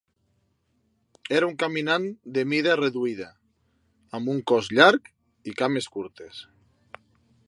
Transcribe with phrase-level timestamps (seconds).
[1.39, 2.07] Era un caminant
[2.37, 3.29] de mida reduïda,
[4.21, 5.13] amb un cos llarg
[5.53, 6.45] i cames curtes.